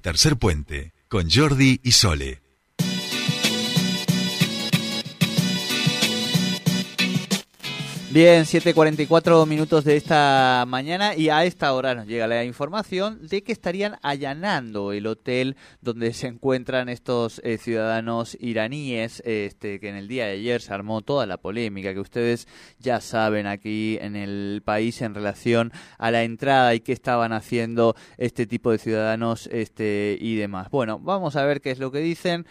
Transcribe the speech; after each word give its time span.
tercer 0.00 0.36
puente 0.36 0.92
con 1.08 1.30
Jordi 1.30 1.80
y 1.82 1.92
Sole. 1.92 2.42
Bien, 8.12 8.42
7.44 8.42 9.46
minutos 9.46 9.84
de 9.84 9.96
esta 9.96 10.64
mañana 10.66 11.14
y 11.14 11.28
a 11.28 11.44
esta 11.44 11.72
hora 11.72 11.94
nos 11.94 12.08
llega 12.08 12.26
la 12.26 12.42
información 12.42 13.24
de 13.28 13.44
que 13.44 13.52
estarían 13.52 13.98
allanando 14.02 14.90
el 14.90 15.06
hotel 15.06 15.54
donde 15.80 16.12
se 16.12 16.26
encuentran 16.26 16.88
estos 16.88 17.40
eh, 17.44 17.56
ciudadanos 17.56 18.36
iraníes, 18.40 19.22
este, 19.24 19.78
que 19.78 19.90
en 19.90 19.94
el 19.94 20.08
día 20.08 20.26
de 20.26 20.32
ayer 20.32 20.60
se 20.60 20.74
armó 20.74 21.02
toda 21.02 21.24
la 21.24 21.36
polémica 21.36 21.94
que 21.94 22.00
ustedes 22.00 22.48
ya 22.80 23.00
saben 23.00 23.46
aquí 23.46 23.96
en 24.00 24.16
el 24.16 24.60
país 24.64 25.02
en 25.02 25.14
relación 25.14 25.72
a 25.96 26.10
la 26.10 26.24
entrada 26.24 26.74
y 26.74 26.80
qué 26.80 26.92
estaban 26.92 27.32
haciendo 27.32 27.94
este 28.18 28.44
tipo 28.44 28.72
de 28.72 28.78
ciudadanos 28.78 29.46
este, 29.52 30.18
y 30.20 30.34
demás. 30.34 30.68
Bueno, 30.70 30.98
vamos 30.98 31.36
a 31.36 31.44
ver 31.44 31.60
qué 31.60 31.70
es 31.70 31.78
lo 31.78 31.92
que 31.92 32.00
dicen. 32.00 32.44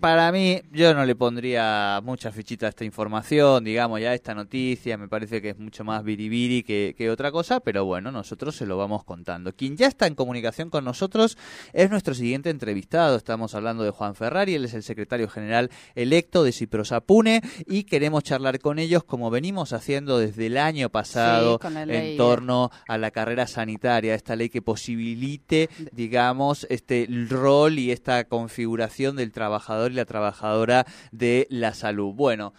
Para 0.00 0.30
mí, 0.32 0.60
yo 0.72 0.94
no 0.94 1.04
le 1.04 1.14
pondría 1.14 2.00
mucha 2.02 2.30
fichita 2.30 2.66
a 2.66 2.68
esta 2.68 2.84
información, 2.84 3.64
digamos, 3.64 4.00
ya 4.00 4.14
esta 4.14 4.34
noticia, 4.34 4.98
me 4.98 5.08
parece 5.08 5.40
que 5.40 5.50
es 5.50 5.58
mucho 5.58 5.84
más 5.84 6.04
biribiri 6.04 6.62
que, 6.62 6.94
que, 6.96 7.10
otra 7.10 7.32
cosa, 7.32 7.60
pero 7.60 7.84
bueno, 7.84 8.12
nosotros 8.12 8.56
se 8.56 8.66
lo 8.66 8.76
vamos 8.76 9.04
contando. 9.04 9.52
Quien 9.54 9.76
ya 9.76 9.86
está 9.86 10.06
en 10.06 10.14
comunicación 10.14 10.70
con 10.70 10.84
nosotros 10.84 11.38
es 11.72 11.90
nuestro 11.90 12.14
siguiente 12.14 12.50
entrevistado, 12.50 13.16
estamos 13.16 13.54
hablando 13.54 13.82
de 13.84 13.90
Juan 13.90 14.14
Ferrari, 14.14 14.54
él 14.54 14.64
es 14.64 14.74
el 14.74 14.82
secretario 14.82 15.28
general 15.28 15.70
electo 15.94 16.44
de 16.44 16.52
Ciprosapune 16.52 17.42
y 17.66 17.84
queremos 17.84 18.24
charlar 18.24 18.58
con 18.60 18.78
ellos 18.78 19.04
como 19.04 19.30
venimos 19.30 19.72
haciendo 19.72 20.18
desde 20.18 20.46
el 20.46 20.58
año 20.58 20.90
pasado 20.90 21.58
Sí, 21.62 21.68
en 21.76 21.88
ley. 21.88 22.16
torno 22.16 22.70
a 22.88 22.98
la 22.98 23.10
carrera 23.10 23.46
sanitaria, 23.46 24.14
esta 24.14 24.36
ley 24.36 24.48
que 24.48 24.62
posibilite, 24.62 25.68
digamos, 25.92 26.66
este 26.70 27.08
rol 27.28 27.78
y 27.78 27.90
esta 27.90 28.24
configuración 28.24 29.16
del 29.16 29.32
trabajador 29.46 29.92
y 29.92 29.94
la 29.94 30.04
trabajadora 30.04 30.86
de 31.12 31.46
la 31.50 31.72
salud. 31.72 32.12
Bueno, 32.12 32.52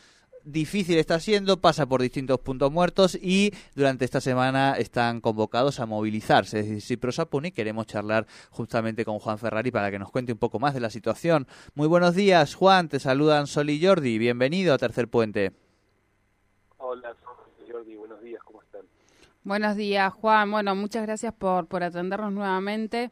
difícil 0.45 0.98
está 0.98 1.20
siendo, 1.20 1.59
pasa 1.59 1.86
por 1.86 2.02
distintos 2.02 2.39
puntos 2.39 2.72
muertos 2.72 3.17
y 3.22 3.52
durante 3.75 4.06
esta 4.06 4.22
semana 4.22 4.75
están 4.78 5.20
convocados 5.20 5.81
a 5.81 5.86
movilizarse. 5.86 6.64
Desde 6.64 6.80
Ciprosapuni 6.80 7.52
queremos 7.52 7.88
charlar 7.88 8.25
justamente 8.52 9.03
con 9.03 9.20
Juan 9.20 9.38
Ferrari 9.38 9.70
para 9.70 9.92
que 9.92 10.00
nos 10.00 10.12
cuente 10.12 10.31
un 10.31 10.38
poco 10.38 10.59
más 10.59 10.73
de 10.73 10.80
la 10.80 10.89
situación. 10.89 11.45
Muy 11.75 11.88
buenos 11.88 12.16
días, 12.16 12.56
Juan, 12.56 12.88
te 12.88 13.00
saludan 13.02 13.47
Sol 13.47 13.69
y 13.69 13.86
Jordi, 13.86 14.17
bienvenido 14.17 14.73
a 14.73 14.78
Tercer 14.78 15.09
Puente. 15.09 15.52
Hola, 16.78 17.14
soy 17.58 17.69
Jordi, 17.69 17.95
buenos 17.97 18.22
días, 18.22 18.42
¿cómo 18.45 18.62
están? 18.62 18.86
Buenos 19.44 19.75
días, 19.75 20.14
Juan. 20.14 20.52
Bueno, 20.52 20.73
muchas 20.73 21.03
gracias 21.03 21.34
por, 21.34 21.67
por 21.67 21.84
atendernos 21.84 22.31
nuevamente. 22.31 23.12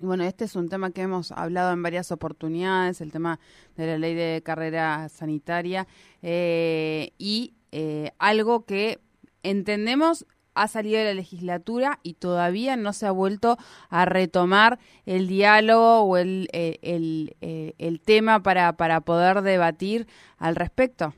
Bueno, 0.00 0.24
este 0.24 0.44
es 0.44 0.56
un 0.56 0.68
tema 0.68 0.90
que 0.90 1.02
hemos 1.02 1.30
hablado 1.32 1.72
en 1.72 1.82
varias 1.82 2.10
oportunidades, 2.10 3.00
el 3.00 3.12
tema 3.12 3.38
de 3.76 3.86
la 3.86 3.98
ley 3.98 4.14
de 4.14 4.42
carrera 4.44 5.08
sanitaria 5.08 5.86
eh, 6.22 7.12
y 7.18 7.54
eh, 7.70 8.10
algo 8.18 8.64
que 8.64 8.98
entendemos 9.44 10.26
ha 10.54 10.66
salido 10.68 10.98
de 10.98 11.04
la 11.06 11.14
legislatura 11.14 11.98
y 12.02 12.14
todavía 12.14 12.76
no 12.76 12.92
se 12.92 13.06
ha 13.06 13.10
vuelto 13.12 13.56
a 13.90 14.04
retomar 14.04 14.78
el 15.06 15.28
diálogo 15.28 16.00
o 16.02 16.16
el, 16.16 16.48
el, 16.52 16.78
el, 16.82 17.36
el- 17.40 17.74
el 17.78 18.00
tema 18.00 18.42
para, 18.42 18.72
para 18.74 19.00
poder 19.00 19.42
debatir 19.42 20.06
al 20.38 20.56
respecto. 20.56 21.14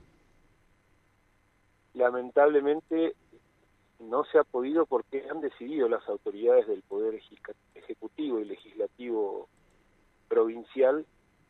Lamentablemente 1.94 3.14
no 4.04 4.24
se 4.24 4.38
ha 4.38 4.44
podido 4.44 4.86
porque 4.86 5.26
han 5.30 5.40
decidido 5.40 5.88
las 5.88 6.06
autoridades 6.08 6.66
del 6.66 6.82
Poder 6.82 7.20
Ejecutivo 7.74 8.38
y 8.38 8.44
Legislativo 8.44 9.48
Provincial 10.28 11.06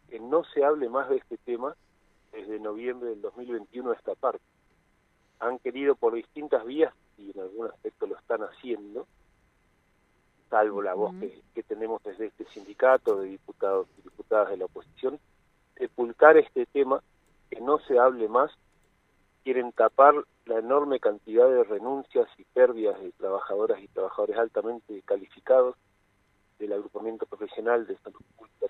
que 0.08 0.20
no 0.20 0.44
se 0.44 0.64
hable 0.64 0.88
más 0.88 1.08
de 1.08 1.16
este 1.16 1.36
tema 1.38 1.75
desde 2.32 2.58
noviembre 2.58 3.10
del 3.10 3.22
2021 3.22 3.91
a 3.91 3.94
esta 3.94 4.14
parte. 4.14 4.44
Han 5.41 5.59
querido 5.59 5.94
por 5.94 6.14
distintas 6.14 6.64
vías, 6.64 6.93
y 7.19 7.31
en 7.31 7.41
algún 7.41 7.66
aspecto 7.66 8.06
lo 8.06 8.16
están 8.16 8.43
haciendo, 8.43 9.06
salvo 10.50 10.82
la 10.82 10.94
voz 10.94 11.14
que, 11.20 11.43
que 11.54 11.62
tenemos 11.62 12.03
desde 12.03 12.26
este 12.26 12.44
sindicato 12.47 13.20
de 13.20 13.28
diputados 13.28 13.88
y 13.98 14.03
diputadas 14.03 14.50
de 14.50 14.56
la 14.59 14.66
oposición, 14.66 15.19
sepultar 15.76 16.37
este 16.37 16.66
tema, 16.66 17.03
que 17.50 17.60
no 17.60 17.78
se 17.81 17.98
hable 17.98 18.28
más 18.28 18.50
quieren 19.44 19.72
tapar 19.72 20.14
la 20.47 20.59
enorme 20.59 21.00
cantidad 21.00 21.49
de 21.49 21.65
renuncias 21.65 22.28
y 22.37 22.44
pérdidas 22.44 23.00
de 23.00 23.12
trabajadoras 23.12 23.81
y 23.81 23.88
trabajadores 23.88 24.37
altamente 24.37 25.00
calificados 25.03 25.77
del 26.59 26.72
agrupamiento 26.72 27.27
profesional 27.27 27.87
de 27.87 27.97
salud 27.99 28.21
pública. 28.37 28.66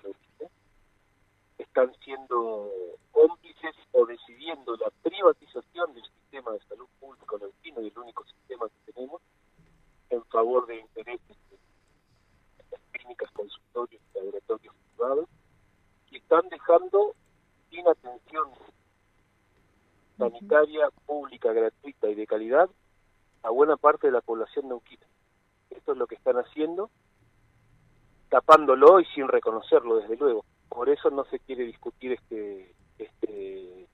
Están 1.57 1.93
siendo 2.03 2.71
cómplices 3.11 3.75
o 3.91 4.05
decidiendo 4.05 4.75
la 4.77 4.89
privatización 5.03 5.93
del 5.93 6.03
sistema 6.03 6.51
de 6.51 6.59
salud 6.69 6.87
público 6.99 7.37
neuquino 7.37 7.81
y 7.81 7.87
el 7.87 7.99
único 7.99 8.23
sistema 8.25 8.67
que 8.69 8.93
tenemos 8.93 9.21
en 10.09 10.23
favor 10.25 10.65
de 10.67 10.79
intereses 10.79 11.37
de 11.49 11.57
las 12.71 12.81
clínicas, 12.91 13.29
consultorios 13.31 14.01
y 14.01 14.17
laboratorios 14.17 14.75
privados 14.95 15.29
y 16.11 16.17
están 16.17 16.47
dejando 16.49 17.15
sanitaria, 20.17 20.89
pública, 21.05 21.51
gratuita 21.53 22.09
y 22.09 22.15
de 22.15 22.27
calidad 22.27 22.69
a 23.43 23.49
buena 23.49 23.77
parte 23.77 24.07
de 24.07 24.13
la 24.13 24.21
población 24.21 24.67
neuquina. 24.67 25.05
Esto 25.69 25.91
es 25.91 25.97
lo 25.97 26.07
que 26.07 26.15
están 26.15 26.37
haciendo, 26.37 26.89
tapándolo 28.29 28.99
y 28.99 29.05
sin 29.05 29.27
reconocerlo, 29.27 29.97
desde 29.97 30.17
luego. 30.17 30.45
Por 30.69 30.89
eso 30.89 31.09
no 31.11 31.25
se 31.25 31.39
quiere 31.39 31.63
discutir 31.63 32.13
este, 32.13 32.73
este 32.97 33.87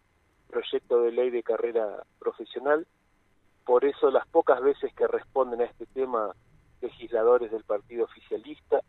proyecto 0.48 1.02
de 1.02 1.12
ley 1.12 1.30
de 1.30 1.44
carrera 1.44 2.04
profesional. 2.20 2.88
Por 3.66 3.86
eso 3.86 4.10
las 4.10 4.28
pocas 4.28 4.62
veces 4.62 4.94
que 4.94 5.08
responden 5.08 5.62
a 5.62 5.66
este 5.66 5.86
tema 5.88 6.34
legisladores 6.82 7.52
del 7.52 7.64
partido 7.64 8.06
oficialista, 8.06 8.82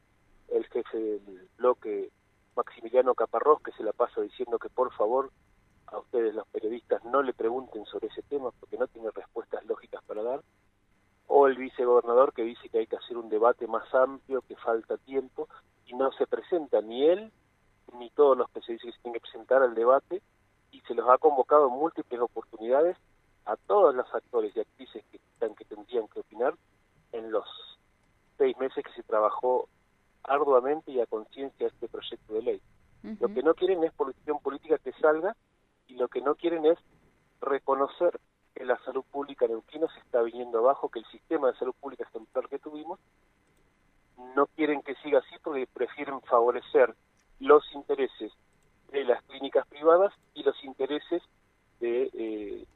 el 0.49 0.67
jefe 0.67 0.99
del 0.99 1.49
bloque 1.57 2.11
Maximiliano 2.57 3.15
Caparrós, 3.15 3.63
que 3.63 3.73
se 3.73 3.83
la 3.83 3.93
pasa 3.93 4.21
diciendo 4.21 4.59
que 4.59 4.69
por 4.69 4.93
favor 4.95 5.31
a 5.93 5.99
ustedes 5.99 6.35
los 6.35 6.47
periodistas 6.49 7.05
no 7.05 7.23
le 7.23 7.33
pregunten 7.33 7.85
sobre 7.87 8.09
ese 8.09 8.23
tema 8.23 8.51
porque 8.59 8.79
no 8.79 8.87
tiene 8.87 9.11
respuestas 9.11 9.65
lógicas 9.67 10.03
para 10.05 10.23
dar, 10.23 10.43
o 11.27 11.47
el 11.47 11.57
vicegobernador 11.57 12.33
que 12.33 12.43
dice 12.43 12.69
que 12.69 12.79
hay 12.79 12.87
que 12.87 12.97
hacer 12.97 13.17
un 13.17 13.29
debate 13.29 13.67
más 13.67 13.93
amplio, 13.95 14.43
que 14.43 14.57
falta 14.57 14.97
tiempo, 14.99 15.49
y 15.87 15.95
no 15.95 16.11
se 16.13 16.27
presenta 16.27 16.81
ni 16.81 17.07
él 17.09 17.33
ni 17.99 18.11
todos 18.11 18.37
los 18.37 18.49
que 18.51 18.61
se 18.63 18.73
dice 18.73 18.87
que 18.87 18.93
se 18.93 18.99
tienen 19.01 19.15
que 19.15 19.21
presentar 19.21 19.63
al 19.63 19.75
debate, 19.75 20.23
y 20.71 20.81
se 20.81 20.95
los 20.95 21.09
ha 21.09 21.19
convocado 21.19 21.69
en 21.69 21.75
múltiples 21.75 22.21
oportunidades 22.21 22.97
a 23.45 23.57
todos 23.57 23.95
los 23.95 24.13
actores 24.15 24.57
y 24.57 24.61
actrices 24.61 25.05
que, 25.11 25.19
que 25.19 25.65
tendrían 25.65 26.09
que 26.09 26.21
opinar 26.21 26.55
en 27.13 27.31
los 27.31 27.45
seis 28.39 28.57
meses 28.59 28.83
que 28.85 28.93
se 28.93 29.03
trabajó 29.03 29.69
arduamente 30.23 30.93
y 30.93 31.01
a 31.01 31.07
conciencia 31.07 31.67
este 31.67 31.89
proyecto 31.89 32.35
de 32.35 32.43
ley. 32.43 32.63
Lo 33.21 33.29
que 33.29 33.43
no 33.43 33.55
quieren 33.55 33.83
es 33.83 33.93
posición 33.93 34.39
política 34.39 34.79
que 34.79 34.93
salga 34.93 35.37
lo 36.03 36.09
que 36.09 36.21
no 36.21 36.35
quieren 36.35 36.67
es 36.67 36.79
reconocer 37.41 38.19
que 38.57 38.65
la 38.65 38.77
salud 38.85 39.05
pública 39.09 39.47
neuquina 39.47 39.87
se 39.95 40.01
está 40.01 40.21
viniendo 40.21 40.59
abajo, 40.59 40.89
que 40.89 40.99
el 40.99 41.05
sistema 41.07 41.47
de 41.47 41.57
salud 41.57 41.75
pública 41.81 42.03
ejemplar 42.03 42.49
que 42.49 42.59
tuvimos, 42.59 42.99
no 44.35 44.47
quieren 44.49 44.83
que 44.83 44.97
siga 44.97 45.21
así 45.21 45.37
porque 45.45 45.69
prefieren 45.73 46.21
favorecer 46.23 46.93
los 47.39 47.63
intereses 47.73 48.33
de 48.91 49.05
las 49.05 49.23
clínicas 49.23 49.65
privadas 49.69 50.13
y 50.35 50.43
los 50.43 50.57
intereses 50.65 51.23
de 51.79 52.11
eh, 52.15 52.67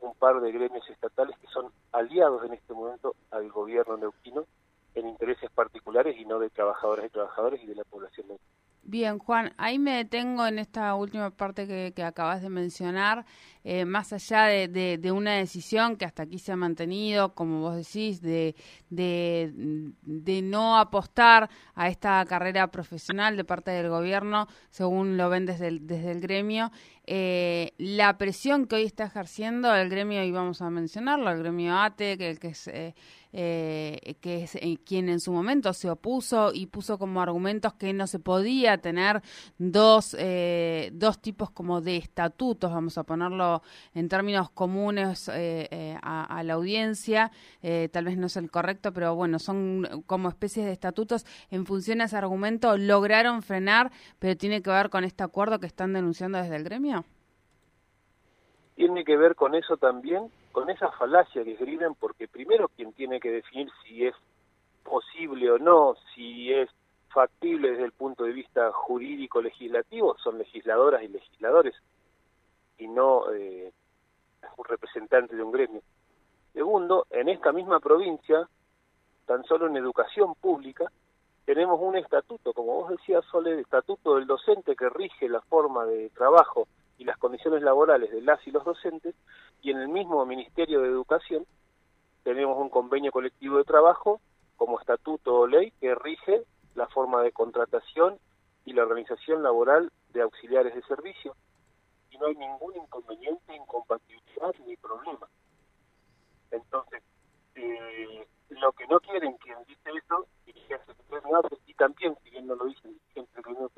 un 0.00 0.14
par 0.16 0.40
de 0.40 0.50
gremios 0.50 0.88
estatales 0.90 1.38
que 1.38 1.46
son 1.46 1.70
aliados 1.92 2.44
en 2.44 2.54
este 2.54 2.74
momento 2.74 3.14
al 3.30 3.48
gobierno 3.52 3.96
neuquino 3.96 4.44
en 4.96 5.06
intereses 5.06 5.52
particulares 5.52 6.18
y 6.18 6.24
no 6.24 6.40
de 6.40 6.50
trabajadoras 6.50 7.06
y 7.06 7.10
trabajadores 7.10 7.62
y 7.62 7.66
de 7.66 7.76
la 7.76 7.84
población 7.84 8.26
neuquina. 8.26 8.61
Bien, 8.84 9.20
Juan, 9.20 9.54
ahí 9.58 9.78
me 9.78 9.92
detengo 9.92 10.44
en 10.44 10.58
esta 10.58 10.96
última 10.96 11.30
parte 11.30 11.68
que, 11.94 12.02
acabas 12.02 12.42
de 12.42 12.50
mencionar, 12.50 13.24
eh, 13.62 13.84
más 13.84 14.12
allá 14.12 14.46
de, 14.46 15.12
una 15.12 15.34
decisión 15.36 15.96
que 15.96 16.04
hasta 16.04 16.24
aquí 16.24 16.40
se 16.40 16.50
ha 16.50 16.56
mantenido, 16.56 17.32
como 17.32 17.60
vos 17.60 17.76
decís, 17.76 18.20
de, 18.20 18.56
de, 18.90 19.52
de 20.02 20.42
no 20.42 20.78
apostar 20.78 21.48
a 21.76 21.88
esta 21.88 22.24
carrera 22.26 22.72
profesional 22.72 23.36
de 23.36 23.44
parte 23.44 23.70
del 23.70 23.88
gobierno, 23.88 24.48
según 24.70 25.16
lo 25.16 25.30
ven 25.30 25.46
desde 25.46 25.68
el, 25.68 26.20
gremio, 26.20 26.72
eh, 27.06 27.74
la 27.78 28.18
presión 28.18 28.66
que 28.66 28.76
hoy 28.76 28.84
está 28.84 29.04
ejerciendo 29.04 29.72
el 29.76 29.88
gremio, 29.90 30.24
y 30.24 30.32
vamos 30.32 30.60
a 30.60 30.70
mencionarlo, 30.70 31.30
el 31.30 31.38
gremio 31.38 31.78
ATE, 31.78 32.18
que, 32.18 32.36
que 32.36 32.48
es, 32.48 32.66
eh, 32.66 32.96
eh, 33.32 34.16
que 34.20 34.44
es 34.44 34.58
quien 34.84 35.08
en 35.08 35.20
su 35.20 35.32
momento 35.32 35.72
se 35.72 35.90
opuso 35.90 36.50
y 36.52 36.66
puso 36.66 36.98
como 36.98 37.20
argumentos 37.20 37.74
que 37.74 37.92
no 37.92 38.06
se 38.06 38.18
podía 38.18 38.78
tener 38.78 39.22
dos, 39.58 40.16
dos 40.92 41.20
tipos 41.20 41.50
como 41.50 41.80
de 41.80 41.96
estatutos, 41.96 42.72
vamos 42.72 42.98
a 42.98 43.04
ponerlo 43.04 43.62
en 43.94 44.08
términos 44.08 44.50
comunes 44.50 45.28
a, 45.28 46.24
a, 46.24 46.42
la 46.42 46.54
audiencia, 46.54 47.30
tal 47.90 48.04
vez 48.04 48.16
no 48.16 48.26
es 48.26 48.36
el 48.36 48.50
correcto, 48.50 48.92
pero 48.92 49.14
bueno, 49.14 49.38
son 49.38 50.02
como 50.06 50.28
especies 50.28 50.66
de 50.66 50.72
estatutos. 50.72 51.24
En 51.50 51.66
función 51.66 52.00
a 52.00 52.04
ese 52.04 52.16
argumento, 52.16 52.76
lograron 52.76 53.42
frenar, 53.42 53.90
pero 54.18 54.36
tiene 54.36 54.62
que 54.62 54.70
ver 54.70 54.90
con 54.90 55.04
este 55.04 55.24
acuerdo 55.24 55.58
que 55.58 55.66
están 55.66 55.92
denunciando 55.92 56.38
desde 56.38 56.56
el 56.56 56.64
gremio 56.64 57.04
tiene 58.74 59.04
que 59.04 59.16
ver 59.16 59.36
con 59.36 59.54
eso 59.54 59.76
también, 59.76 60.30
con 60.50 60.68
esa 60.70 60.90
falacia 60.92 61.44
que 61.44 61.52
escriben, 61.52 61.94
porque 61.94 62.26
primero 62.26 62.68
que 63.22 63.30
definir 63.30 63.70
si 63.82 64.04
es 64.04 64.14
posible 64.82 65.50
o 65.52 65.58
no, 65.58 65.94
si 66.14 66.52
es 66.52 66.68
factible 67.08 67.70
desde 67.70 67.84
el 67.84 67.92
punto 67.92 68.24
de 68.24 68.32
vista 68.32 68.72
jurídico 68.72 69.40
legislativo, 69.40 70.16
son 70.18 70.38
legisladoras 70.38 71.02
y 71.02 71.08
legisladores, 71.08 71.74
y 72.78 72.88
no 72.88 73.30
eh, 73.32 73.72
un 74.56 74.64
representante 74.64 75.36
de 75.36 75.42
un 75.42 75.52
gremio. 75.52 75.82
Segundo, 76.52 77.06
en 77.10 77.28
esta 77.28 77.52
misma 77.52 77.78
provincia, 77.78 78.48
tan 79.26 79.44
solo 79.44 79.68
en 79.68 79.76
educación 79.76 80.34
pública, 80.34 80.90
tenemos 81.44 81.80
un 81.80 81.96
estatuto, 81.96 82.52
como 82.52 82.74
vos 82.74 82.90
decías, 82.90 83.24
Sole, 83.30 83.52
el 83.52 83.60
estatuto 83.60 84.16
del 84.16 84.26
docente 84.26 84.74
que 84.74 84.88
rige 84.88 85.28
la 85.28 85.40
forma 85.42 85.84
de 85.84 86.10
trabajo 86.10 86.66
y 86.98 87.04
las 87.04 87.18
condiciones 87.18 87.62
laborales 87.62 88.10
de 88.10 88.22
las 88.22 88.44
y 88.46 88.50
los 88.50 88.64
docentes, 88.64 89.14
y 89.60 89.70
en 89.70 89.78
el 89.78 89.88
mismo 89.88 90.24
Ministerio 90.26 90.80
de 90.80 90.88
Educación 90.88 91.46
tenemos 92.22 92.58
un 92.58 92.68
convenio 92.68 93.12
colectivo 93.12 93.58
de 93.58 93.64
trabajo 93.64 94.20
como 94.56 94.78
estatuto 94.78 95.40
o 95.40 95.46
ley 95.46 95.72
que 95.80 95.94
rige 95.94 96.44
la 96.74 96.86
forma 96.88 97.22
de 97.22 97.32
contratación 97.32 98.18
y 98.64 98.72
la 98.72 98.82
organización 98.82 99.42
laboral 99.42 99.90
de 100.10 100.22
auxiliares 100.22 100.74
de 100.74 100.82
servicio, 100.82 101.34
y 102.10 102.18
no 102.18 102.26
hay 102.26 102.36
ningún 102.36 102.76
inconveniente, 102.76 103.56
incompatibilidad 103.56 104.54
ni 104.66 104.76
problema. 104.76 105.26
Entonces, 106.50 107.02
eh, 107.56 108.26
lo 108.50 108.72
que 108.72 108.86
no 108.86 109.00
quieren 109.00 109.36
quien 109.38 109.58
dice 109.66 109.90
eso, 109.90 110.26
y, 110.46 110.54
y 111.66 111.74
también, 111.74 112.16
si 112.22 112.30
bien 112.30 112.46
no 112.46 112.54
lo 112.54 112.66
dicen, 112.66 112.98
siempre 113.12 113.42
que 113.42 113.52
no 113.52 113.66
es 113.66 113.72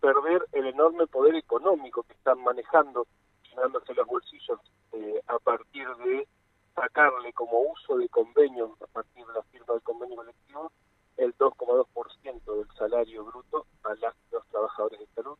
perder 0.00 0.46
el 0.52 0.66
enorme 0.66 1.06
poder 1.06 1.34
económico 1.34 2.02
que 2.02 2.12
están 2.12 2.42
manejando, 2.42 3.06
llenándose 3.48 3.94
los 3.94 4.06
bolsillos 4.06 4.60
eh, 4.92 5.20
a 5.26 5.38
partir 5.38 5.88
de 6.04 6.28
sacarle 6.74 7.32
como 7.32 7.60
uso 7.60 7.96
de 7.96 8.08
convenio, 8.08 8.73
a 8.84 8.86
partir 8.86 9.26
de 9.26 9.32
la 9.32 9.42
firma 9.44 9.74
del 9.74 9.82
convenio 9.82 10.16
colectivo, 10.16 10.70
el 11.16 11.36
2,2% 11.36 12.56
del 12.56 12.76
salario 12.76 13.24
bruto 13.24 13.66
a 13.84 13.94
los 14.30 14.46
trabajadores 14.48 15.00
de 15.00 15.06
salud. 15.14 15.38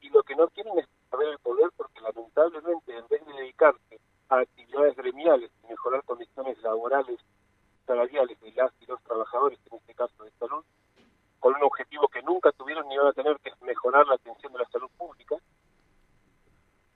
Y 0.00 0.10
lo 0.10 0.22
que 0.22 0.36
no 0.36 0.48
quieren 0.48 0.78
es 0.78 0.86
perder 1.10 1.28
el 1.28 1.38
poder 1.38 1.70
porque 1.76 2.00
lamentablemente 2.00 2.96
en 2.96 3.06
vez 3.08 3.26
de 3.26 3.32
dedicarse 3.32 4.00
a 4.28 4.38
actividades 4.38 4.96
gremiales 4.96 5.50
y 5.64 5.68
mejorar 5.68 6.04
condiciones 6.04 6.60
laborales, 6.62 7.20
salariales 7.86 8.40
de 8.40 8.52
las 8.52 8.72
y 8.80 8.86
los 8.86 9.02
trabajadores, 9.02 9.58
en 9.70 9.78
este 9.78 9.94
caso 9.94 10.24
de 10.24 10.30
salud, 10.32 10.64
con 11.40 11.54
un 11.54 11.62
objetivo 11.62 12.08
que 12.08 12.22
nunca 12.22 12.52
tuvieron 12.52 12.88
ni 12.88 12.96
van 12.96 13.08
a 13.08 13.12
tener, 13.12 13.38
que 13.40 13.50
es 13.50 13.62
mejorar 13.62 14.06
la 14.06 14.14
atención 14.14 14.52
de 14.52 14.58
la 14.58 14.68
salud 14.68 14.90
pública. 14.96 15.36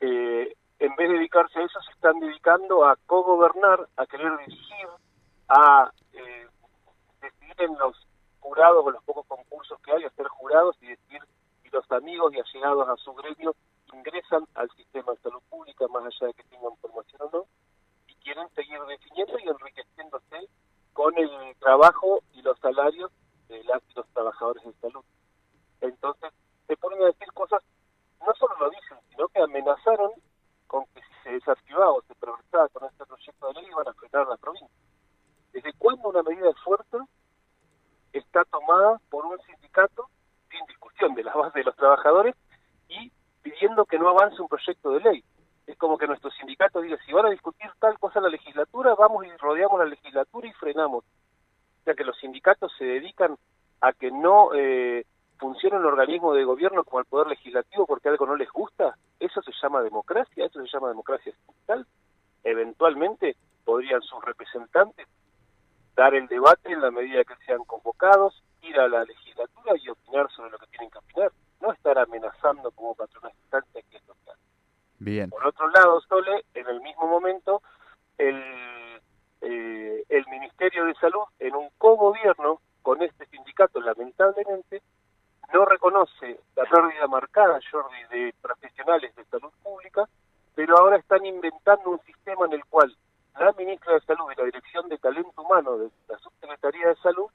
Eh, 0.00 0.56
en 0.78 0.96
vez 0.96 1.08
de 1.08 1.14
dedicarse 1.14 1.60
a 1.60 1.64
eso, 1.64 1.80
se 1.82 1.92
están 1.92 2.18
dedicando 2.18 2.84
a 2.84 2.96
co-gobernar, 3.06 3.88
a 3.96 4.06
querer 4.06 4.36
dirigir, 4.38 4.88
a 5.54 5.92
eh, 6.14 6.48
decidir 7.20 7.56
en 7.58 7.78
los 7.78 7.94
jurados 8.40 8.84
o 8.86 8.90
los 8.90 9.04
pocos 9.04 9.26
concursos 9.26 9.78
que 9.82 9.92
hay, 9.92 10.04
a 10.04 10.10
ser 10.10 10.26
jurados 10.28 10.76
y 10.80 10.86
decidir 10.86 11.22
si 11.62 11.68
los 11.68 11.90
amigos 11.92 12.32
y 12.32 12.40
allegados 12.40 12.88
a 12.88 12.96
su 12.96 13.12
gremio 13.14 13.54
ingresan 13.92 14.46
al 14.54 14.70
sistema 14.70 15.12
de 15.12 15.18
salud 15.18 15.42
pública, 15.50 15.86
más 15.88 16.04
allá 16.04 16.28
de 16.28 16.34
que 16.34 16.44
tengan 16.44 16.74
formación 16.78 17.20
o 17.22 17.30
no, 17.30 17.46
y 18.08 18.14
quieren 18.16 18.48
seguir 18.54 18.80
definiendo 18.88 19.38
y 19.38 19.48
enriqueciéndose 19.48 20.48
con 20.94 21.16
el 21.18 21.30
trabajo 21.58 22.22
y 22.32 22.40
los 22.40 22.58
salarios 22.58 23.10
de 23.48 23.62
las 23.64 23.82
los 23.94 24.06
trabajadores 24.08 24.64
de 24.64 24.72
salud. 24.80 25.04
Entonces, 25.82 26.32
se 26.66 26.76
ponen 26.78 27.02
a 27.02 27.06
decir 27.06 27.30
cosas, 27.34 27.62
no 28.26 28.32
solo 28.38 28.54
lo 28.58 28.70
dicen, 28.70 28.96
sino 29.10 29.28
que 29.28 29.40
amenazaron 29.40 30.12
con 30.66 30.86
que 30.86 31.00
si 31.02 31.14
se 31.24 31.30
desactivaba 31.32 31.92
o 31.92 32.02
se 32.02 32.14
progresaba 32.14 32.68
con 32.68 32.88
este 32.88 33.04
proyecto 33.04 33.48
de 33.48 33.54
ley 33.54 33.66
iban 33.66 33.88
a 33.88 33.92
frenar 33.92 34.26
la 34.26 34.36
provincia. 34.38 34.68
¿Desde 35.52 35.72
cuándo 35.74 36.08
una 36.08 36.22
medida 36.22 36.46
de 36.46 36.54
fuerza 36.54 37.06
por 39.10 39.26
un 39.26 39.38
sindicato 39.42 40.08
sin 40.50 40.64
discusión 40.66 41.14
de 41.14 41.24
la 41.24 41.34
base 41.34 41.58
de 41.58 41.64
los 41.64 41.76
trabajadores 41.76 42.34
y 42.88 43.10
pidiendo 43.42 43.84
que 43.84 43.98
no 43.98 44.08
avance 44.08 44.40
un 44.40 44.48
proyecto 44.48 44.92
de 44.92 45.00
ley? 45.00 45.24
Es 45.66 45.76
como 45.78 45.96
que 45.96 46.06
nuestro 46.06 46.30
sindicato 46.32 46.80
diga, 46.80 46.98
si 47.06 47.12
van 47.12 47.26
a 47.26 47.30
discutir 47.30 47.70
tal 47.78 47.98
cosa 47.98 48.18
en 48.18 48.24
la 48.24 48.30
legislatura, 48.30 48.94
vamos 48.94 49.24
y 49.26 49.36
rodeamos 49.36 49.78
la 49.78 49.86
legislatura 49.86 50.48
y 50.48 50.52
frenamos 50.52 51.04
o 51.82 51.84
sea 51.84 51.94
que 51.94 52.04
los 52.04 52.16
sindicatos 52.18 52.72
se 52.78 52.84
dedican 52.84 53.36
a 53.80 53.92
que 53.92 54.12
no 54.12 54.54
eh, 54.54 55.04
funcione 55.36 55.78
un 55.78 55.86
organismo 55.86 56.32
de 56.32 56.44
gobierno 56.44 56.84
como 56.84 57.00
el 57.00 57.06
Poder 57.06 57.26
Legislativo 57.26 57.86
porque 57.86 58.08
algo 58.08 58.24
no 58.24 58.36
les 58.36 58.48
gusta, 58.50 58.96
eso 59.18 59.42
se 59.42 59.50
llama 59.60 59.82
democracia, 59.82 60.46
eso 60.46 60.64
se 60.64 60.70
llama 60.72 60.90
democracia 60.90 61.34
sindical. 61.44 61.84
Eventualmente 62.44 63.34
podrían 63.64 64.00
sus 64.02 64.24
representantes 64.24 65.08
dar 65.96 66.14
el 66.14 66.28
debate 66.28 66.70
en 66.72 66.80
la 66.80 66.92
medida 66.92 67.24
que 67.24 67.34
sean 67.44 67.64
convocados, 67.64 68.40
ir 68.62 68.78
a 68.78 68.86
la 68.86 69.02
legislatura 69.04 69.72
y 69.82 69.88
opinar 69.88 70.30
sobre 70.30 70.52
lo 70.52 70.58
que 70.58 70.68
tienen 70.68 70.88
que 70.88 70.98
opinar, 70.98 71.32
no 71.60 71.72
estar 71.72 71.98
amenazando 71.98 72.70
como 72.70 72.94
patrones 72.94 73.34
instancia 73.42 73.82
que 73.90 73.96
es 73.96 74.06
lo 74.06 74.14
que 74.14 74.30
Lado, 75.72 76.00
Sole, 76.02 76.44
en 76.54 76.66
el 76.68 76.80
mismo 76.80 77.06
momento, 77.06 77.62
el 78.18 78.42
eh, 79.42 80.04
el 80.08 80.26
Ministerio 80.28 80.84
de 80.84 80.94
Salud 80.94 81.24
en 81.40 81.56
un 81.56 81.68
co-gobierno 81.76 82.60
con 82.80 83.02
este 83.02 83.26
sindicato, 83.26 83.80
lamentablemente, 83.80 84.82
no 85.52 85.64
reconoce 85.64 86.38
la 86.54 86.64
pérdida 86.64 87.08
marcada, 87.08 87.58
Jordi, 87.70 88.04
de 88.10 88.34
profesionales 88.40 89.14
de 89.16 89.24
salud 89.24 89.50
pública, 89.62 90.08
pero 90.54 90.78
ahora 90.78 90.96
están 90.96 91.26
inventando 91.26 91.90
un 91.90 92.00
sistema 92.02 92.46
en 92.46 92.52
el 92.52 92.64
cual 92.66 92.96
la 93.38 93.52
ministra 93.52 93.94
de 93.94 94.00
Salud 94.02 94.30
y 94.30 94.38
la 94.38 94.44
Dirección 94.44 94.88
de 94.88 94.98
Talento 94.98 95.42
Humano 95.42 95.76
de 95.76 95.90
la 96.08 96.18
Subsecretaría 96.18 96.88
de 96.88 96.96
Salud 96.96 97.26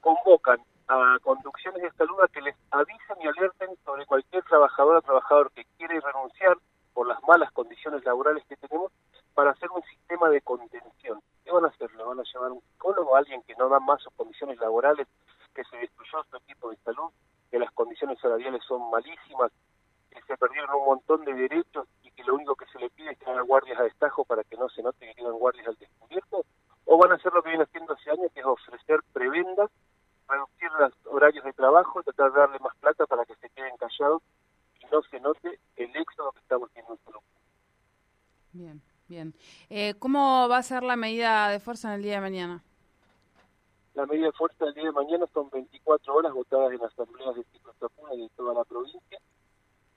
convocan 0.00 0.60
a 0.86 1.18
conducciones 1.22 1.82
de 1.82 1.90
salud 1.92 2.20
a 2.22 2.28
que 2.28 2.40
les 2.40 2.56
avisen 2.70 3.16
y 3.20 3.26
alerten 3.26 3.70
sobre 3.84 4.06
cualquier 4.06 4.44
trabajador 4.44 4.96
o 4.96 5.02
trabajador 5.02 5.50
que 5.52 5.64
quiere 5.76 6.00
renunciar 6.00 6.56
por 6.94 7.08
las 7.08 7.20
malas 7.24 7.50
condiciones 7.52 7.99
laborales 8.10 8.44
que 8.48 8.56
tenemos 8.56 8.90
para 9.34 9.52
hacer 9.52 9.70
un 9.70 9.82
sistema 9.82 10.28
de 10.28 10.40
contención. 10.40 11.22
¿Qué 11.44 11.52
van 11.52 11.64
a 11.64 11.68
hacer? 11.68 11.92
¿Le 11.94 12.02
van 12.02 12.18
a 12.18 12.24
llevar 12.24 12.50
un 12.50 12.60
psicólogo, 12.60 13.14
alguien 13.14 13.42
que 13.42 13.54
no 13.54 13.68
da 13.68 13.78
más 13.78 14.02
sus 14.02 14.12
condiciones 14.14 14.58
laborales, 14.58 15.06
que 15.54 15.62
se 15.64 15.76
destruyó 15.76 16.24
su 16.28 16.36
equipo 16.36 16.70
de 16.70 16.76
salud, 16.78 17.10
que 17.50 17.58
las 17.58 17.70
condiciones 17.72 18.18
salariales 18.18 18.62
son 18.66 18.90
malísimas, 18.90 19.52
que 20.10 20.20
se 20.22 20.36
perdieron 20.36 20.74
un 20.74 20.84
montón 20.84 21.24
de 21.24 21.34
derechos 21.34 21.86
y 22.02 22.10
que 22.10 22.24
lo 22.24 22.34
único 22.34 22.56
que 22.56 22.66
se 22.66 22.78
le 22.80 22.90
pide 22.90 23.12
es 23.12 23.18
que 23.18 23.30
hagan 23.30 23.46
guardias 23.46 23.78
a 23.78 23.84
destajo 23.84 24.24
para 24.24 24.42
que 24.42 24.56
no 24.56 24.68
se 24.68 24.82
note 24.82 25.06
que 25.06 25.14
quedan 25.14 25.38
guardias 25.38 25.68
al 25.68 25.76
descubierto? 25.76 26.44
¿O 26.86 26.98
van 26.98 27.12
a 27.12 27.14
hacer 27.14 27.32
lo 27.32 27.42
que 27.42 27.50
viene 27.50 27.64
haciendo 27.64 27.92
hace 27.94 28.10
años, 28.10 28.32
que 28.34 28.40
es 28.40 28.46
ofrecer 28.46 29.00
prebendas, 29.12 29.70
reducir 30.28 30.70
los 30.72 30.92
horarios 31.06 31.44
de 31.44 31.52
trabajo, 31.52 32.02
tratar 32.02 32.32
de 32.32 32.40
darle 32.40 32.58
más 32.58 32.76
plata 32.78 33.06
para 33.06 33.24
que 33.24 33.36
se 33.36 33.48
queden 33.50 33.76
callados 33.76 34.22
y 34.80 34.86
no 34.90 35.02
se 35.02 35.20
note 35.20 35.60
el 35.76 35.94
éxodo 35.96 36.32
que 36.32 36.40
estamos 36.40 36.68
teniendo 36.72 36.94
en 36.94 37.04
salud? 37.04 37.20
Bien. 38.52 38.82
Bien. 39.10 39.34
Eh, 39.68 39.89
¿Cómo 40.00 40.48
va 40.48 40.56
a 40.56 40.62
ser 40.62 40.82
la 40.82 40.96
medida 40.96 41.50
de 41.50 41.60
fuerza 41.60 41.88
en 41.88 41.96
el 41.96 42.02
día 42.02 42.14
de 42.14 42.20
mañana? 42.22 42.62
La 43.92 44.06
medida 44.06 44.26
de 44.28 44.32
fuerza 44.32 44.64
del 44.64 44.72
día 44.72 44.84
de 44.84 44.92
mañana 44.92 45.26
son 45.34 45.50
24 45.50 46.14
horas 46.14 46.32
votadas 46.32 46.72
en 46.72 46.82
asambleas 46.82 47.36
de 47.36 47.44
Ciclostapuna 47.52 48.14
y 48.14 48.22
de 48.22 48.28
toda 48.30 48.54
la 48.54 48.64
provincia, 48.64 49.20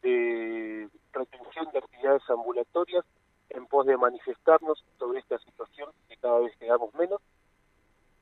de 0.01 0.89
retención 1.13 1.71
de 1.71 1.79
actividades 1.79 2.21
ambulatorias 2.29 3.05
en 3.51 3.65
pos 3.67 3.85
de 3.85 3.95
manifestarnos 3.95 4.83
sobre 4.99 5.19
esta 5.19 5.37
situación 5.39 5.89
que 6.09 6.17
cada 6.17 6.39
vez 6.39 6.53
quedamos 6.57 6.93
menos, 6.95 7.21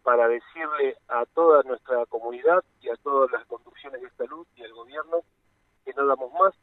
para 0.03 0.27
decirle 0.27 0.97
a 1.07 1.25
toda 1.33 1.63
nuestra 1.63 2.05
comunidad 2.05 2.63
y 2.81 2.89
a 2.89 2.95
todas 2.97 3.31
las 3.31 3.43
conducciones 3.47 4.03
de 4.03 4.09
salud 4.11 4.45
y 4.55 4.61
al 4.61 4.73
gobierno 4.73 5.21
que 5.83 5.95
no 5.95 6.05
damos 6.05 6.31
más, 6.33 6.53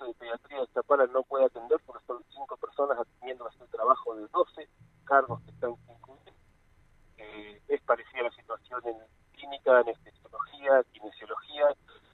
servicio 0.00 0.06
de 0.06 0.14
pediatría 0.14 0.60
de 0.60 0.66
Zapala 0.68 1.06
no 1.06 1.22
puede 1.24 1.44
atender 1.44 1.78
porque 1.84 2.04
son 2.06 2.24
cinco 2.30 2.56
personas 2.56 2.98
atendiendo 2.98 3.48
el 3.48 3.68
trabajo 3.68 4.14
de 4.14 4.26
12 4.28 4.68
cargos 5.04 5.40
que 5.42 5.50
están 5.50 5.70
incluidos. 5.88 6.34
Eh, 7.18 7.62
es 7.68 7.80
parecida 7.82 8.22
la 8.22 8.30
situación 8.30 8.80
en 8.84 8.96
clínica, 9.32 9.78
anestesiología, 9.78 10.82
kinesiología, 10.92 11.66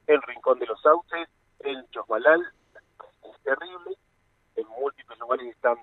el 0.07 0.23
Rincón 0.23 0.59
de 0.59 0.67
los 0.67 0.81
Sauces, 0.81 1.29
en 1.61 1.89
Chosmalal, 1.91 2.43
es 3.23 3.43
terrible, 3.43 3.97
en 4.57 4.67
múltiples 4.69 5.19
lugares 5.19 5.55
están 5.55 5.79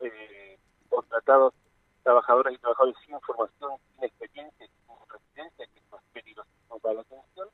eh, 0.00 0.58
contratados 0.88 1.54
trabajadores 2.02 2.54
y 2.54 2.58
trabajadores 2.58 2.96
sin 3.04 3.20
formación, 3.20 3.72
sin 3.94 4.04
experiencia, 4.04 4.66
sin 4.66 4.96
residencia, 5.08 5.66
que 5.66 5.80
es 5.80 6.02
peligroso 6.12 6.48
para 6.80 6.94
la 6.94 7.00
atención, 7.00 7.48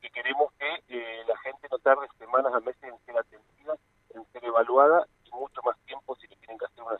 que 0.00 0.10
queremos 0.10 0.52
que 0.58 0.82
eh, 0.88 1.24
la 1.26 1.36
gente 1.38 1.68
no 1.70 1.78
tarde 1.78 2.06
semanas 2.18 2.52
a 2.54 2.60
meses 2.60 2.82
en 2.82 2.98
ser 3.04 3.18
atendida, 3.18 3.76
en 4.14 4.24
ser 4.32 4.44
evaluada 4.44 5.06
y 5.24 5.30
mucho 5.30 5.60
más 5.64 5.76
tiempo 5.86 6.16
si 6.16 6.26
le 6.28 6.36
tienen 6.36 6.58
que 6.58 6.66
hacer 6.66 6.82
una, 6.82 6.96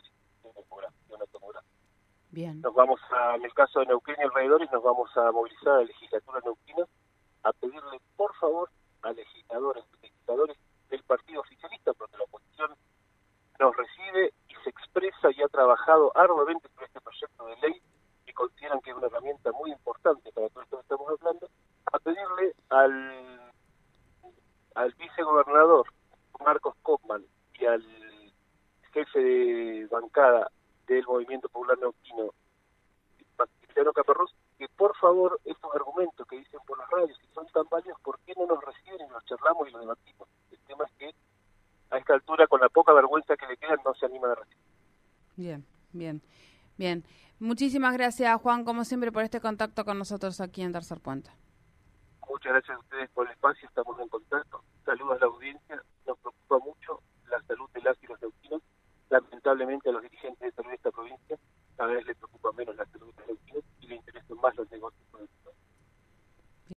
una 1.09 1.25
tomografía. 1.27 1.69
Bien. 2.31 2.61
Nos 2.61 2.73
vamos 2.75 2.99
a, 3.11 3.35
en 3.35 3.43
el 3.43 3.53
caso 3.53 3.79
de 3.79 3.87
Neuquén 3.87 4.15
y 4.19 4.23
alrededores, 4.23 4.71
nos 4.71 4.83
vamos 4.83 5.09
a 5.17 5.31
movilizar 5.31 5.73
a 5.73 5.77
la 5.77 5.83
legislatura 5.83 6.39
neuquina 6.45 6.85
a 7.43 7.53
pedirle 7.53 7.99
por 8.15 8.35
favor 8.35 8.69
a 9.01 9.11
legisladores, 9.11 9.83
legisladores 10.01 10.57
del 10.89 11.03
partido 11.03 11.41
oficialista, 11.41 11.93
porque 11.93 12.17
la 12.17 12.25
oposición 12.25 12.75
nos 13.59 13.75
recibe 13.75 14.33
y 14.47 14.55
se 14.63 14.69
expresa 14.69 15.29
y 15.31 15.41
ha 15.41 15.47
trabajado 15.47 16.11
arduamente 16.15 16.69
por 16.69 16.83
este 16.83 17.01
proyecto 17.01 17.45
de 17.45 17.55
ley 17.57 17.81
que 18.25 18.33
consideran 18.33 18.79
que 18.81 18.91
es 18.91 18.95
una 18.95 19.07
herramienta 19.07 19.51
muy 19.51 19.71
importante 19.71 20.31
para 20.31 20.49
todo 20.49 20.63
esto 20.63 20.77
que 20.77 20.81
estamos 20.81 21.07
hablando, 21.09 21.49
a 21.91 21.99
pedirle 21.99 22.53
al, 22.69 23.51
al 24.75 24.93
Marcos 26.43 26.75
Kopman 26.81 27.23
y 27.59 27.65
al 27.65 27.85
jefe 28.93 29.19
de 29.19 29.87
bancada 29.87 30.51
del 30.87 31.05
Movimiento 31.05 31.49
Popular 31.49 31.77
Neuquino, 31.77 32.33
Maximiliano 33.37 33.93
Caparrós, 33.93 34.33
que 34.57 34.67
por 34.69 34.95
favor 34.97 35.39
estos 35.45 35.73
argumentos 35.75 36.27
que 36.27 36.37
dicen 36.37 36.59
por 36.65 36.77
las 36.77 36.89
radios, 36.89 37.17
si 37.19 37.27
son 37.33 37.47
tan 37.47 37.65
válidos, 37.69 37.99
¿por 38.01 38.19
qué 38.21 38.33
no 38.35 38.45
nos 38.47 38.63
reciben 38.63 39.07
y 39.07 39.09
los 39.09 39.23
charlamos 39.25 39.67
y 39.67 39.71
los 39.71 39.81
debatimos? 39.81 40.27
El 40.51 40.59
tema 40.59 40.85
es 40.85 40.91
que 40.97 41.15
a 41.91 41.97
esta 41.97 42.13
altura, 42.13 42.47
con 42.47 42.61
la 42.61 42.69
poca 42.69 42.93
vergüenza 42.93 43.35
que 43.35 43.47
le 43.47 43.57
quedan, 43.57 43.79
no 43.83 43.93
se 43.93 44.05
animan 44.05 44.31
a 44.31 44.35
recibir. 44.35 44.63
Bien, 45.35 45.65
bien, 45.93 46.21
bien. 46.77 47.03
Muchísimas 47.39 47.93
gracias, 47.93 48.41
Juan, 48.41 48.65
como 48.65 48.83
siempre, 48.83 49.11
por 49.11 49.23
este 49.23 49.39
contacto 49.39 49.85
con 49.85 49.97
nosotros 49.97 50.41
aquí 50.41 50.61
en 50.61 50.73
Tercer 50.73 50.99
Puente. 50.99 51.31
Gracias 52.49 52.75
a 52.75 52.79
ustedes 52.79 53.07
por 53.11 53.27
el 53.27 53.33
espacio, 53.33 53.67
estamos 53.67 53.99
en 53.99 54.09
contacto. 54.09 54.63
Saludos 54.83 55.17
a 55.17 55.19
la 55.19 55.25
audiencia, 55.27 55.83
nos 56.07 56.17
preocupa 56.17 56.57
mucho 56.65 56.99
la 57.29 57.39
salud 57.43 57.69
de 57.75 57.81
las 57.83 57.95
y 58.01 58.07
los 58.07 58.19
neuquinos. 58.19 58.63
Lamentablemente 59.11 59.87
a 59.87 59.91
los 59.91 60.01
dirigentes 60.01 60.39
de 60.39 60.51
salud 60.53 60.69
de 60.69 60.75
esta 60.75 60.89
provincia 60.89 61.37
cada 61.77 61.93
vez 61.93 62.07
les 62.07 62.17
preocupa 62.17 62.51
menos 62.53 62.75
la 62.75 62.87
salud 62.87 63.13
de 63.13 63.21
los 63.21 63.27
neuquinos 63.27 63.63
y 63.81 63.87
les 63.89 63.99
interesan 63.99 64.37
más 64.41 64.55
los 64.55 64.71
negocios 64.71 64.99